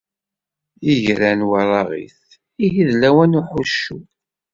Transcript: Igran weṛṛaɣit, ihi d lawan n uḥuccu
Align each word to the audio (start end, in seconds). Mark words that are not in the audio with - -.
Igran 0.93 1.41
weṛṛaɣit, 1.49 2.21
ihi 2.65 2.83
d 2.89 2.91
lawan 3.01 3.31
n 3.37 3.39
uḥuccu 3.39 3.97